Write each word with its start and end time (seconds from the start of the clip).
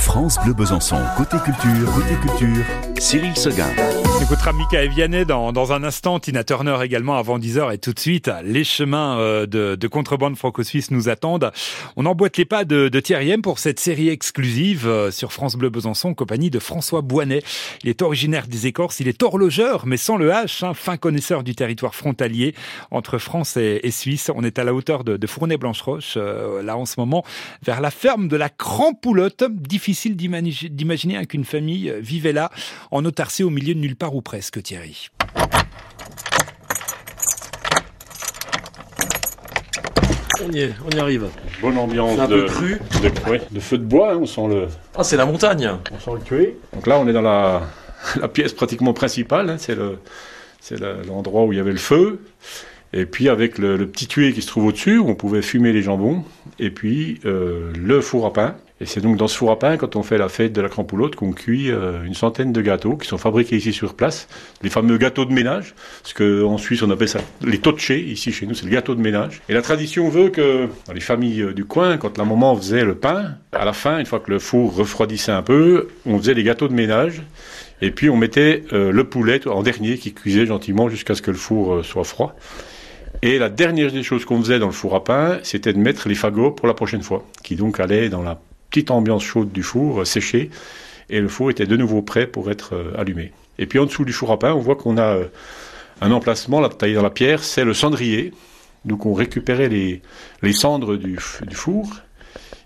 France 0.00 0.38
Bleu 0.42 0.54
Besançon. 0.54 0.96
Côté 1.16 1.36
culture, 1.44 1.92
côté 1.94 2.14
culture, 2.14 2.64
Cyril 2.98 3.36
Seguin. 3.36 3.68
On 4.18 4.22
écoutera 4.22 4.52
Michael 4.52 4.88
Vianney 4.88 5.24
dans, 5.24 5.52
dans 5.52 5.72
un 5.72 5.84
instant, 5.84 6.18
Tina 6.18 6.42
Turner 6.42 6.78
également 6.82 7.16
avant 7.16 7.38
10h 7.38 7.72
et 7.72 7.78
tout 7.78 7.92
de 7.92 7.98
suite, 7.98 8.30
les 8.42 8.64
chemins 8.64 9.18
euh, 9.18 9.46
de, 9.46 9.76
de 9.76 9.88
contrebande 9.88 10.36
franco-suisse 10.36 10.90
nous 10.90 11.08
attendent. 11.08 11.52
On 11.96 12.06
emboîte 12.06 12.38
les 12.38 12.44
pas 12.44 12.64
de, 12.64 12.88
de 12.88 13.00
Thierry 13.00 13.30
M 13.30 13.42
pour 13.42 13.58
cette 13.58 13.78
série 13.78 14.08
exclusive 14.08 14.86
euh, 14.86 15.10
sur 15.10 15.32
France 15.32 15.56
Bleu 15.56 15.68
Besançon 15.68 16.14
compagnie 16.14 16.50
de 16.50 16.58
François 16.58 17.02
Boinet. 17.02 17.42
Il 17.82 17.90
est 17.90 18.02
originaire 18.02 18.46
des 18.46 18.66
Écorces, 18.66 19.00
il 19.00 19.08
est 19.08 19.22
horlogeur 19.22 19.86
mais 19.86 19.96
sans 19.96 20.16
le 20.16 20.30
H, 20.30 20.64
hein, 20.64 20.74
fin 20.74 20.96
connaisseur 20.96 21.42
du 21.44 21.54
territoire 21.54 21.94
frontalier 21.94 22.54
entre 22.90 23.18
France 23.18 23.56
et, 23.56 23.80
et 23.82 23.90
Suisse. 23.90 24.30
On 24.34 24.44
est 24.44 24.58
à 24.58 24.64
la 24.64 24.74
hauteur 24.74 25.04
de, 25.04 25.16
de 25.16 25.26
Fournay-Blanche-Roche, 25.26 26.14
euh, 26.16 26.62
là 26.62 26.76
en 26.76 26.86
ce 26.86 26.98
moment, 26.98 27.24
vers 27.62 27.80
la 27.80 27.90
ferme 27.90 28.28
de 28.28 28.36
la 28.36 28.48
Crampoulotte. 28.48 29.44
Difficile 29.50 29.89
d'imaginer 30.14 31.26
qu'une 31.26 31.44
famille 31.44 31.92
vivait 32.00 32.32
là 32.32 32.50
en 32.90 33.04
autarcie 33.04 33.42
au 33.42 33.50
milieu 33.50 33.74
de 33.74 33.80
nulle 33.80 33.96
part 33.96 34.14
ou 34.14 34.22
presque, 34.22 34.62
Thierry. 34.62 35.08
On 40.42 40.50
y 40.52 40.60
est, 40.60 40.74
on 40.86 40.96
y 40.96 40.98
arrive. 40.98 41.26
Bonne 41.60 41.76
ambiance 41.76 42.18
un 42.18 42.26
de, 42.26 42.40
peu 42.42 42.46
cru. 42.46 42.78
de, 43.02 43.30
ouais, 43.30 43.40
de 43.50 43.60
feu 43.60 43.76
de 43.78 43.84
bois, 43.84 44.12
hein, 44.14 44.18
on 44.22 44.26
sent 44.26 44.48
le, 44.48 44.68
Ah, 44.96 45.04
c'est 45.04 45.16
la 45.18 45.26
montagne. 45.26 45.70
on 45.92 45.98
sent 45.98 46.10
le 46.14 46.20
cuir. 46.20 46.48
Donc 46.72 46.86
là, 46.86 46.98
on 46.98 47.06
est 47.08 47.12
dans 47.12 47.20
la, 47.20 47.62
la 48.20 48.28
pièce 48.28 48.52
pratiquement 48.54 48.94
principale, 48.94 49.50
hein, 49.50 49.56
c'est 49.58 49.74
le, 49.74 49.98
c'est 50.60 50.80
la- 50.80 51.02
l'endroit 51.06 51.44
où 51.44 51.52
il 51.52 51.56
y 51.56 51.60
avait 51.60 51.72
le 51.72 51.76
feu. 51.78 52.20
Et 52.92 53.04
puis 53.06 53.28
avec 53.28 53.58
le, 53.58 53.76
le 53.76 53.86
petit 53.86 54.06
tué 54.08 54.32
qui 54.32 54.40
se 54.42 54.46
trouve 54.48 54.66
au-dessus, 54.66 54.98
où 54.98 55.08
on 55.08 55.14
pouvait 55.14 55.42
fumer 55.42 55.72
les 55.72 55.82
jambons. 55.82 56.24
Et 56.58 56.70
puis 56.70 57.20
euh, 57.26 57.70
le 57.78 58.00
four 58.00 58.24
à 58.26 58.32
pain. 58.32 58.56
Et 58.82 58.86
c'est 58.86 59.02
donc 59.02 59.18
dans 59.18 59.28
ce 59.28 59.36
four 59.36 59.50
à 59.50 59.58
pain, 59.58 59.76
quand 59.76 59.94
on 59.94 60.02
fait 60.02 60.16
la 60.16 60.30
fête 60.30 60.54
de 60.54 60.62
la 60.62 60.70
crampoulotte, 60.70 61.14
qu'on 61.14 61.32
cuit 61.32 61.70
euh, 61.70 62.02
une 62.02 62.14
centaine 62.14 62.50
de 62.50 62.62
gâteaux 62.62 62.96
qui 62.96 63.06
sont 63.06 63.18
fabriqués 63.18 63.56
ici 63.56 63.74
sur 63.74 63.92
place. 63.92 64.26
Les 64.62 64.70
fameux 64.70 64.96
gâteaux 64.96 65.26
de 65.26 65.34
ménage, 65.34 65.74
parce 66.02 66.14
qu'en 66.14 66.56
Suisse 66.56 66.82
on 66.82 66.90
appelle 66.90 67.08
ça 67.08 67.20
les 67.42 67.58
totchés. 67.58 68.00
Ici 68.00 68.32
chez 68.32 68.46
nous 68.46 68.54
c'est 68.54 68.64
le 68.64 68.70
gâteau 68.70 68.94
de 68.94 69.02
ménage. 69.02 69.42
Et 69.50 69.52
la 69.52 69.60
tradition 69.60 70.08
veut 70.08 70.30
que 70.30 70.66
dans 70.86 70.94
les 70.94 71.00
familles 71.00 71.42
euh, 71.42 71.52
du 71.52 71.66
coin, 71.66 71.98
quand 71.98 72.16
la 72.16 72.24
maman 72.24 72.56
faisait 72.56 72.86
le 72.86 72.94
pain, 72.94 73.34
à 73.52 73.66
la 73.66 73.74
fin, 73.74 73.98
une 73.98 74.06
fois 74.06 74.18
que 74.18 74.30
le 74.30 74.38
four 74.38 74.74
refroidissait 74.74 75.32
un 75.32 75.42
peu, 75.42 75.88
on 76.06 76.16
faisait 76.16 76.34
les 76.34 76.42
gâteaux 76.42 76.68
de 76.68 76.74
ménage. 76.74 77.20
Et 77.82 77.90
puis 77.90 78.08
on 78.08 78.16
mettait 78.16 78.64
euh, 78.72 78.92
le 78.92 79.04
poulet 79.04 79.46
en 79.46 79.62
dernier 79.62 79.98
qui 79.98 80.14
cuisait 80.14 80.46
gentiment 80.46 80.88
jusqu'à 80.88 81.14
ce 81.14 81.20
que 81.20 81.30
le 81.30 81.36
four 81.36 81.84
soit 81.84 82.04
froid. 82.04 82.34
Et 83.20 83.38
la 83.38 83.50
dernière 83.50 83.92
des 83.92 84.02
choses 84.02 84.24
qu'on 84.24 84.40
faisait 84.40 84.58
dans 84.58 84.66
le 84.66 84.72
four 84.72 84.94
à 84.94 85.04
pain, 85.04 85.38
c'était 85.42 85.74
de 85.74 85.78
mettre 85.78 86.08
les 86.08 86.14
fagots 86.14 86.52
pour 86.52 86.66
la 86.66 86.72
prochaine 86.72 87.02
fois, 87.02 87.26
qui 87.42 87.56
donc 87.56 87.78
allaient 87.78 88.08
dans 88.08 88.22
la 88.22 88.40
petite 88.70 88.90
ambiance 88.90 89.24
chaude 89.24 89.52
du 89.52 89.62
four, 89.62 90.00
euh, 90.00 90.04
sécher, 90.04 90.50
et 91.10 91.20
le 91.20 91.28
four 91.28 91.50
était 91.50 91.66
de 91.66 91.76
nouveau 91.76 92.02
prêt 92.02 92.26
pour 92.26 92.50
être 92.50 92.74
euh, 92.74 92.92
allumé. 92.96 93.32
Et 93.58 93.66
puis 93.66 93.78
en 93.78 93.84
dessous 93.84 94.04
du 94.04 94.12
four 94.12 94.30
à 94.30 94.38
pain, 94.38 94.54
on 94.54 94.60
voit 94.60 94.76
qu'on 94.76 94.96
a 94.96 95.16
euh, 95.16 95.24
un 96.00 96.12
emplacement 96.12 96.60
là, 96.60 96.68
taillé 96.68 96.94
dans 96.94 97.02
la 97.02 97.10
pierre, 97.10 97.42
c'est 97.42 97.64
le 97.64 97.74
cendrier. 97.74 98.32
Donc 98.84 99.04
on 99.04 99.12
récupérait 99.12 99.68
les, 99.68 100.00
les 100.42 100.52
cendres 100.52 100.96
du, 100.96 101.18
four 101.18 101.96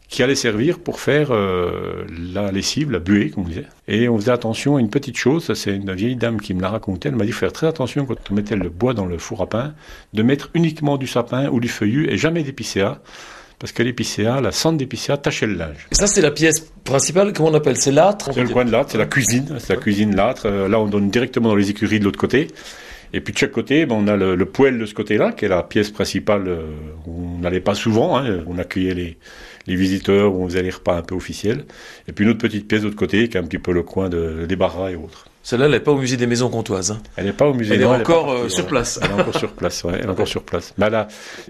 qui 0.08 0.22
allaient 0.22 0.36
servir 0.36 0.78
pour 0.78 1.00
faire 1.00 1.32
la 1.32 2.52
lessive, 2.52 2.92
la 2.92 3.00
buée, 3.00 3.30
comme 3.30 3.47
on 3.47 3.48
disait. 3.48 3.66
Et 3.88 4.08
on 4.08 4.16
faisait 4.16 4.30
attention 4.30 4.77
à 4.77 4.80
une 4.80 4.91
petite 4.91 5.16
chose, 5.16 5.52
c'est 5.55 5.75
une 5.75 5.92
vieille 5.92 6.14
dame 6.14 6.41
qui 6.41 6.55
me 6.55 6.60
l'a 6.60 6.69
raconté, 6.69 7.08
elle 7.08 7.16
m'a 7.16 7.25
dit 7.25 7.32
faire 7.32 7.52
très 7.52 7.66
attention 7.66 8.06
quand 8.06 8.14
on 8.30 8.34
mettait 8.34 8.55
le 8.55 8.69
bois 8.69 8.94
dans 8.94 9.06
le 9.06 9.19
four 9.19 9.42
à 9.42 9.48
pain, 9.48 9.75
de 10.12 10.22
mettre 10.22 10.50
uniquement 10.55 10.98
du 10.98 11.08
sapin 11.08 11.48
ou 11.48 11.58
du 11.58 11.66
feuillu 11.66 12.08
et 12.08 12.16
jamais 12.16 12.44
d'épicéa, 12.44 13.02
parce 13.58 13.72
que 13.72 13.83
l'épicéa, 13.83 14.41
la 14.41 14.52
cendre 14.52 14.78
d'épicéa 14.78 15.16
tachait 15.16 15.47
le 15.47 15.55
linge. 15.55 15.86
Et 15.91 15.94
ça, 15.94 16.06
c'est 16.06 16.20
la 16.20 16.30
pièce 16.30 16.60
principale. 16.84 17.33
Comment 17.33 17.50
on 17.50 17.55
appelle? 17.55 17.77
C'est 17.77 17.92
l'âtre 17.92 18.30
C'est 18.33 18.42
le 18.42 18.48
coin 18.48 18.64
de 18.64 18.70
l'âtre, 18.72 18.91
c'est 18.92 18.98
la 18.98 19.06
cuisine, 19.06 19.56
c'est 19.58 19.74
la 19.74 19.80
cuisine 19.80 20.14
l'âtre. 20.14 20.47
Euh, 20.47 20.69
là, 20.69 20.80
on 20.80 20.86
donne 20.86 21.10
directement 21.10 21.48
dans 21.48 21.56
les 21.56 21.70
écuries 21.70 21.98
de 21.98 22.05
l'autre 22.05 22.19
côté. 22.19 22.48
Et 23.12 23.20
puis 23.20 23.33
de 23.33 23.38
chaque 23.38 23.52
côté, 23.52 23.86
ben, 23.86 23.94
on 23.97 24.08
a 24.08 24.16
le, 24.16 24.34
le 24.34 24.44
poêle 24.47 24.78
de 24.78 24.86
ce 24.86 24.94
côté-là, 24.94 25.32
qui 25.32 25.44
est 25.44 25.48
la 25.48 25.62
pièce 25.62 25.91
principale. 25.91 26.48
euh, 26.48 26.62
où 27.06 27.37
on 27.37 27.38
n'allait 27.38 27.60
pas 27.60 27.75
souvent, 27.75 28.16
hein, 28.19 28.42
on 28.47 28.59
accueillait 28.59 28.94
les, 28.94 29.19
les 29.66 29.76
visiteurs, 29.76 30.34
où 30.34 30.42
on 30.44 30.48
faisait 30.48 30.62
les 30.62 30.70
repas 30.70 30.97
un 30.97 31.03
peu 31.03 31.14
officiels. 31.14 31.64
Et 32.09 32.12
puis 32.12 32.25
une 32.25 32.31
autre 32.31 32.41
petite 32.41 32.66
pièce 32.66 32.81
de 32.81 32.87
l'autre 32.87 32.97
côté, 32.98 33.28
qui 33.28 33.37
est 33.37 33.41
un 33.41 33.44
petit 33.44 33.59
peu 33.59 33.72
le 33.72 33.82
coin 33.82 34.09
de, 34.09 34.47
des 34.48 34.56
barras 34.56 34.91
et 34.91 34.97
autres. 34.97 35.26
Celle-là, 35.43 35.66
elle 35.66 35.72
n'est 35.72 35.81
pas 35.81 35.93
au 35.93 35.98
musée 35.98 36.16
des 36.16 36.26
maisons 36.26 36.48
comtoises. 36.48 36.91
hein. 36.93 37.03
Elle 37.16 37.26
n'est 37.26 37.34
pas 37.34 37.47
au 37.47 37.53
musée. 37.53 37.75
Elle 37.75 37.82
est 37.82 37.84
non, 37.84 37.93
encore 37.93 38.25
pas 38.26 38.32
euh, 38.32 38.38
partie, 38.41 38.54
sur 38.54 38.64
ouais. 38.64 38.70
place. 38.70 38.98
Elle 39.03 39.10
est 39.10 39.20
encore 39.20 39.37
sur 39.38 39.53
place, 39.53 39.84
ouais, 39.84 39.93
elle 39.98 40.04
est 40.06 40.09
encore 40.09 40.26
sur 40.28 40.43
place. 40.43 40.72
Là, 40.78 40.88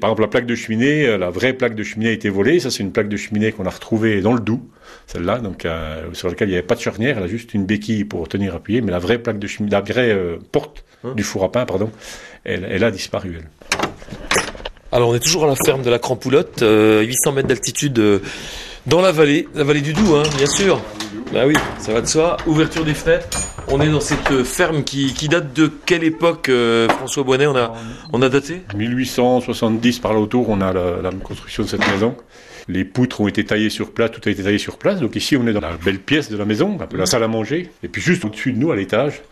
par 0.00 0.10
exemple, 0.10 0.22
la 0.22 0.26
plaque 0.28 0.47
de 0.47 0.54
cheminée, 0.56 1.06
euh, 1.06 1.16
la 1.16 1.31
vraie 1.31 1.53
plaque 1.53 1.76
de 1.76 1.84
cheminée 1.84 2.09
a 2.09 2.12
été 2.12 2.28
volée. 2.28 2.59
Ça, 2.59 2.72
c'est 2.72 2.82
une 2.82 2.91
plaque 2.91 3.09
de 3.09 3.16
cheminée 3.16 3.53
qu'on 3.53 3.66
a 3.66 3.70
retrouvée 3.70 4.20
dans 4.20 4.32
le 4.32 4.41
Doubs, 4.41 4.66
celle-là, 5.06 5.38
donc 5.38 5.64
euh, 5.64 6.09
sur 6.12 6.28
laquelle 6.28 6.48
il 6.48 6.53
n'y 6.53 6.59
avait 6.59 6.66
pas 6.66 6.75
de 6.75 6.81
charnière. 6.81 7.19
Elle 7.19 7.25
a 7.25 7.28
juste 7.28 7.54
une 7.54 7.66
béquille 7.66 8.04
pour 8.04 8.28
tenir 8.28 8.56
appuyé. 8.56 8.81
Mais 8.81 8.91
la 8.91 8.98
vraie 8.98 9.19
plaque 9.19 9.38
de 9.38 9.47
cheminée, 9.47 9.70
la 9.70 9.81
vraie 9.81 10.10
euh, 10.10 10.38
porte 10.50 10.84
du 11.15 11.22
four 11.22 11.44
à 11.44 11.53
pain, 11.53 11.65
pardon, 11.66 11.91
elle, 12.44 12.66
elle 12.70 12.84
a 12.84 12.91
disparu. 12.91 13.38
Elle. 13.41 13.48
Alors, 14.92 15.09
on 15.09 15.15
est 15.15 15.20
toujours 15.20 15.44
à 15.44 15.48
la 15.48 15.56
ferme 15.56 15.82
de 15.82 15.91
la 15.91 15.98
Crampoulotte, 15.98 16.62
euh, 16.62 17.03
800 17.03 17.32
mètres 17.32 17.48
d'altitude 17.48 17.98
euh, 17.98 18.20
dans 18.87 19.00
la 19.00 19.12
vallée, 19.12 19.48
la 19.54 19.64
vallée 19.64 19.81
du 19.81 19.93
Doubs, 19.93 20.14
hein, 20.14 20.22
bien 20.37 20.47
sûr. 20.47 20.81
Bah 21.32 21.47
oui, 21.47 21.54
ça 21.78 21.93
va 21.93 22.00
de 22.00 22.06
soi. 22.06 22.37
Ouverture 22.47 22.84
des 22.84 22.94
fenêtres. 22.94 23.26
On 23.69 23.81
est 23.81 23.88
dans 23.88 24.00
cette 24.00 24.31
euh, 24.31 24.44
ferme 24.44 24.84
qui, 24.84 25.12
qui 25.14 25.28
date 25.28 25.53
de 25.53 25.72
quelle 25.84 26.04
époque, 26.04 26.48
euh, 26.48 26.88
François 26.88 27.25
Bonnet 27.25 27.47
on 27.47 27.56
a, 27.56 27.72
on 28.12 28.22
a 28.22 28.28
daté? 28.28 28.62
1870 28.76 29.98
par 29.98 30.12
là 30.12 30.20
autour, 30.20 30.48
on 30.48 30.60
a 30.60 30.72
la, 30.72 31.03
la 31.03 31.10
construction 31.10 31.64
de 31.64 31.69
cette 31.69 31.87
maison. 31.88 32.14
Les 32.69 32.84
poutres 32.84 33.20
ont 33.20 33.26
été 33.26 33.44
taillées 33.44 33.70
sur 33.70 33.91
place, 33.93 34.10
tout 34.12 34.20
a 34.26 34.31
été 34.31 34.43
taillé 34.43 34.59
sur 34.59 34.78
place. 34.78 35.00
Donc 35.00 35.16
ici, 35.16 35.37
on 35.37 35.47
est 35.47 35.53
dans 35.53 35.60
la 35.60 35.72
belle 35.84 35.98
pièce 35.98 36.31
de 36.31 36.37
la 36.37 36.44
maison, 36.44 36.78
un 36.81 36.87
peu 36.87 36.97
la 36.97 37.06
salle 37.06 37.22
à 37.22 37.28
manger. 37.28 37.70
Et 37.82 37.88
puis 37.88 38.00
juste 38.00 38.25
au-dessus 38.25 38.53
de 38.53 38.59
nous, 38.59 38.70
à 38.70 38.76
l'étage, 38.76 39.22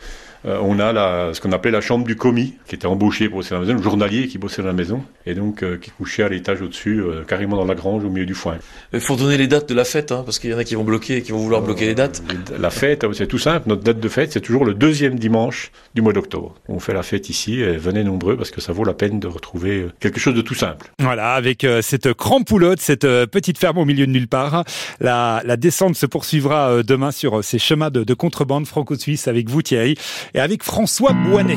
euh, 0.47 0.59
on 0.63 0.79
a 0.79 0.93
la, 0.93 1.31
ce 1.33 1.41
qu'on 1.41 1.53
appelait 1.53 1.71
la 1.71 1.81
chambre 1.81 2.07
du 2.07 2.17
commis, 2.17 2.55
qui 2.67 2.75
était 2.75 2.87
embauché 2.87 3.29
pour 3.29 3.39
bosser 3.39 3.51
dans 3.51 3.61
la 3.61 3.67
maison, 3.67 3.77
le 3.77 3.83
journalier 3.83 4.29
qui 4.29 4.39
bossait 4.39 4.63
dans 4.63 4.69
la 4.69 4.75
maison, 4.75 5.03
et 5.27 5.35
donc 5.35 5.63
euh, 5.63 5.77
qui 5.77 5.91
couchait 5.91 6.23
à 6.23 6.29
l'étage 6.29 6.63
au-dessus, 6.63 7.01
euh, 7.01 7.23
carrément 7.23 7.57
dans 7.57 7.65
la 7.65 7.75
grange, 7.75 8.05
au 8.05 8.11
milieu 8.11 8.27
du 8.27 8.35
foin. 8.35 8.57
Il 8.93 9.01
faut 9.01 9.17
donner 9.17 9.37
les 9.37 9.47
dates 9.47 9.69
de 9.69 9.75
la 9.75 9.85
fête, 9.85 10.13
hein, 10.13 10.23
parce 10.25 10.39
qu'il 10.39 10.51
y 10.51 10.55
en 10.55 10.59
a 10.59 10.65
qui 10.65 10.75
vont 10.75 10.85
bloquer, 10.85 11.23
qui 11.23 11.33
vont 11.33 11.39
vouloir 11.39 11.63
bloquer 11.63 11.87
les 11.87 11.95
dates. 11.95 12.23
La 12.59 12.71
fête, 12.71 13.05
c'est 13.13 13.27
tout 13.27 13.39
simple. 13.39 13.69
Notre 13.69 13.83
date 13.83 14.01
de 14.01 14.09
fête, 14.09 14.33
c'est 14.33 14.41
toujours 14.41 14.65
le 14.65 14.75
deuxième 14.75 15.19
dimanche 15.19 15.71
du 15.95 16.03
mois 16.03 16.13
d'octobre. 16.13 16.55
On 16.69 16.79
fait 16.79 16.95
la 16.95 17.03
fête 17.03 17.29
ici, 17.29 17.61
et 17.61 17.77
venez 17.77 18.05
nombreux 18.05 18.37
parce 18.37 18.51
que 18.51 18.61
ça 18.61 18.73
vaut 18.73 18.85
la 18.85 18.95
peine 18.95 19.21
de 19.21 19.27
retrouver 19.29 19.81
euh, 19.81 19.93
quelque 20.01 20.21
chose 20.21 20.35
de 20.35 20.43
tout 20.43 20.55
simple. 20.55 20.93
Voilà, 20.99 21.35
avec 21.35 21.65
euh, 21.65 21.83
cette 21.83 22.13
crampoulotte, 22.15 22.81
cette 22.81 23.05
euh, 23.05 23.27
petite 23.27 23.59
ferme 23.59 23.79
au 23.79 23.85
milieu 23.85 24.07
de 24.07 24.13
nulle 24.13 24.29
part. 24.29 24.65
La, 25.01 25.43
la 25.45 25.57
descente 25.57 25.97
se 25.97 26.07
poursuivra 26.07 26.71
euh, 26.71 26.83
demain 26.83 27.11
sur 27.13 27.39
euh, 27.39 27.43
ces 27.43 27.59
chemins 27.59 27.91
de, 27.91 28.05
de 28.05 28.15
contrebande 28.15 28.67
franco-suisse 28.67 29.29
avec 29.29 29.49
vous 29.49 29.63
Thierry 29.63 29.97
et 30.35 30.41
avec 30.41 30.63
François 30.63 31.13
Boinet. 31.13 31.57